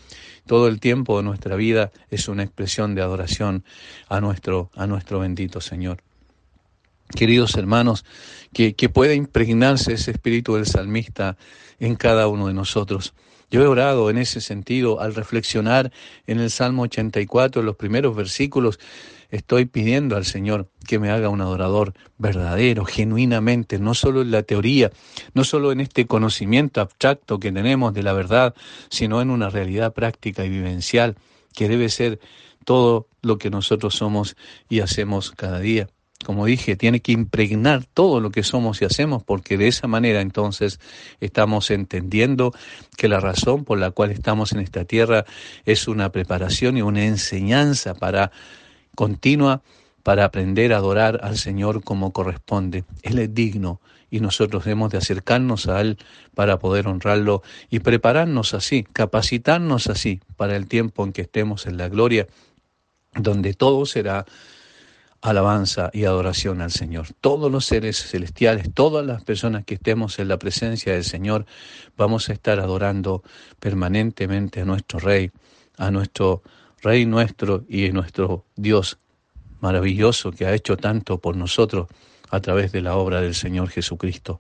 todo 0.46 0.68
el 0.68 0.80
tiempo 0.80 1.18
de 1.18 1.24
nuestra 1.24 1.56
vida 1.56 1.92
es 2.10 2.28
una 2.28 2.44
expresión 2.44 2.96
de 2.96 3.02
adoración 3.02 3.64
a 4.10 4.20
nuestro, 4.20 4.72
a 4.76 4.88
nuestro 4.88 5.20
bendito 5.20 5.62
Señor. 5.62 6.00
Queridos 7.16 7.56
hermanos, 7.56 8.06
que, 8.54 8.76
que 8.76 8.90
pueda 8.90 9.14
impregnarse 9.14 9.94
ese 9.94 10.12
espíritu 10.12 10.56
del 10.56 10.66
salmista 10.66 11.38
en 11.80 11.96
cada 11.96 12.28
uno 12.28 12.48
de 12.48 12.54
nosotros. 12.54 13.14
Yo 13.52 13.62
he 13.62 13.68
orado 13.68 14.10
en 14.10 14.18
ese 14.18 14.40
sentido 14.40 15.02
al 15.02 15.14
reflexionar 15.14 15.92
en 16.26 16.40
el 16.40 16.50
Salmo 16.50 16.84
84, 16.84 17.60
en 17.60 17.66
los 17.66 17.76
primeros 17.76 18.16
versículos, 18.16 18.80
estoy 19.30 19.66
pidiendo 19.66 20.16
al 20.16 20.24
Señor 20.24 20.70
que 20.88 21.00
me 21.00 21.10
haga 21.10 21.28
un 21.28 21.42
adorador 21.42 21.94
verdadero, 22.18 22.86
genuinamente, 22.86 23.78
no 23.78 23.94
solo 23.94 24.22
en 24.22 24.32
la 24.32 24.44
teoría, 24.44 24.92
no 25.34 25.44
solo 25.44 25.74
en 25.74 25.82
este 25.82 26.08
conocimiento 26.08 26.80
abstracto 26.80 27.42
que 27.42 27.52
tenemos 27.52 27.94
de 27.94 28.04
la 28.04 28.14
verdad, 28.14 28.56
sino 28.90 29.22
en 29.22 29.30
una 29.30 29.50
realidad 29.50 29.94
práctica 29.94 30.46
y 30.46 30.50
vivencial 30.50 31.18
que 31.54 31.68
debe 31.68 31.90
ser 31.90 32.22
todo 32.64 33.08
lo 33.22 33.38
que 33.38 33.50
nosotros 33.50 33.96
somos 33.96 34.38
y 34.70 34.80
hacemos 34.80 35.32
cada 35.32 35.60
día 35.60 35.90
como 36.26 36.46
dije, 36.46 36.76
tiene 36.76 37.00
que 37.00 37.12
impregnar 37.12 37.86
todo 37.86 38.20
lo 38.20 38.32
que 38.32 38.44
somos 38.44 38.82
y 38.82 38.86
hacemos, 38.86 39.24
porque 39.24 39.58
de 39.58 39.68
esa 39.68 39.88
manera 39.88 40.22
entonces 40.22 40.80
estamos 41.20 41.72
entendiendo 41.72 42.54
que 42.98 43.08
la 43.08 43.20
razón 43.20 43.66
por 43.66 43.80
la 43.80 43.92
cual 43.92 44.12
estamos 44.12 44.52
en 44.52 44.60
esta 44.60 44.86
tierra 44.86 45.26
es 45.66 45.88
una 45.88 46.12
preparación 46.12 46.78
y 46.78 46.82
una 46.82 47.06
enseñanza 47.06 47.96
para 47.96 48.32
continua 48.96 49.62
para 50.04 50.26
aprender 50.26 50.74
a 50.74 50.78
adorar 50.78 51.20
al 51.24 51.38
Señor 51.38 51.84
como 51.84 52.12
corresponde. 52.12 52.84
Él 53.04 53.20
es 53.20 53.34
digno 53.34 53.82
y 54.10 54.20
nosotros 54.20 54.66
debemos 54.66 54.92
de 54.92 54.98
acercarnos 54.98 55.68
a 55.68 55.80
Él 55.82 55.98
para 56.36 56.60
poder 56.60 56.88
honrarlo 56.88 57.44
y 57.70 57.80
prepararnos 57.80 58.54
así, 58.54 58.84
capacitarnos 58.84 59.88
así 59.88 60.20
para 60.36 60.56
el 60.56 60.68
tiempo 60.68 61.04
en 61.06 61.14
que 61.14 61.22
estemos 61.22 61.66
en 61.66 61.78
la 61.78 61.88
gloria, 61.88 62.28
donde 63.16 63.54
todo 63.54 63.86
será 63.86 64.26
alabanza 65.22 65.92
y 65.94 66.06
adoración 66.06 66.62
al 66.62 66.72
Señor. 66.72 67.08
Todos 67.22 67.52
los 67.52 67.66
seres 67.66 68.04
celestiales, 68.04 68.74
todas 68.74 69.06
las 69.06 69.24
personas 69.24 69.64
que 69.66 69.76
estemos 69.76 70.18
en 70.20 70.28
la 70.28 70.38
presencia 70.38 70.94
del 70.94 71.04
Señor, 71.04 71.46
vamos 71.96 72.30
a 72.30 72.34
estar 72.34 72.60
adorando 72.60 73.24
permanentemente 73.60 74.62
a 74.62 74.66
nuestro 74.66 75.00
Rey, 75.00 75.32
a 75.78 75.92
nuestro 75.92 76.42
Rey 76.82 77.06
nuestro 77.06 77.64
y 77.70 77.88
a 77.88 77.94
nuestro 77.94 78.46
Dios 78.56 78.98
maravilloso 79.60 80.32
que 80.32 80.48
ha 80.48 80.54
hecho 80.56 80.76
tanto 80.76 81.20
por 81.20 81.38
nosotros 81.38 81.88
a 82.32 82.40
través 82.40 82.72
de 82.72 82.82
la 82.82 82.96
obra 82.96 83.22
del 83.22 83.36
Señor 83.36 83.70
Jesucristo. 83.70 84.40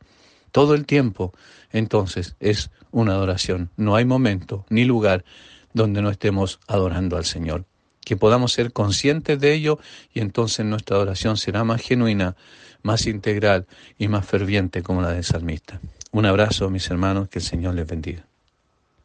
Todo 0.51 0.73
el 0.73 0.85
tiempo, 0.85 1.33
entonces, 1.71 2.35
es 2.39 2.71
una 2.91 3.13
adoración. 3.13 3.69
No 3.77 3.95
hay 3.95 4.05
momento 4.05 4.65
ni 4.69 4.83
lugar 4.83 5.23
donde 5.73 6.01
no 6.01 6.09
estemos 6.09 6.59
adorando 6.67 7.15
al 7.17 7.25
Señor 7.25 7.65
que 8.05 8.17
podamos 8.17 8.53
ser 8.53 8.74
conscientes 8.74 9.39
de 9.39 9.53
ello 9.53 9.79
y 10.13 10.20
entonces 10.20 10.65
nuestra 10.65 10.98
adoración 10.98 11.38
será 11.38 11.63
más 11.63 11.81
genuina, 11.81 12.36
más 12.84 13.05
integral 13.08 13.67
y 13.98 14.08
más 14.08 14.25
ferviente 14.25 14.84
como 14.84 15.01
la 15.01 15.12
del 15.12 15.24
salmista. 15.24 15.79
Un 16.12 16.25
abrazo, 16.25 16.70
mis 16.70 16.89
hermanos, 16.89 17.29
que 17.29 17.39
el 17.39 17.46
Señor 17.46 17.75
les 17.75 17.88
bendiga. 17.88 18.25